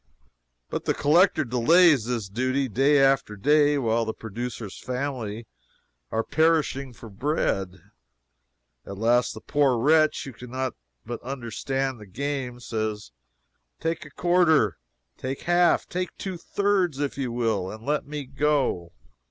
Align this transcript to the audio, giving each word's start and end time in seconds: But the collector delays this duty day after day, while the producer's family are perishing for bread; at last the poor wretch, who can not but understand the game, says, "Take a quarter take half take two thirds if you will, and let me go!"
But 0.71 0.85
the 0.85 0.95
collector 0.95 1.45
delays 1.45 2.05
this 2.05 2.27
duty 2.27 2.67
day 2.67 2.97
after 2.99 3.35
day, 3.35 3.77
while 3.77 4.03
the 4.03 4.15
producer's 4.15 4.79
family 4.79 5.45
are 6.09 6.23
perishing 6.23 6.91
for 6.91 7.07
bread; 7.07 7.79
at 8.83 8.97
last 8.97 9.35
the 9.35 9.41
poor 9.41 9.77
wretch, 9.77 10.23
who 10.23 10.33
can 10.33 10.49
not 10.49 10.73
but 11.05 11.21
understand 11.21 11.99
the 11.99 12.07
game, 12.07 12.59
says, 12.59 13.11
"Take 13.79 14.03
a 14.03 14.09
quarter 14.09 14.79
take 15.19 15.41
half 15.43 15.87
take 15.87 16.17
two 16.17 16.35
thirds 16.35 16.97
if 16.99 17.15
you 17.19 17.31
will, 17.31 17.69
and 17.69 17.85
let 17.85 18.03
me 18.07 18.25
go!" 18.25 18.93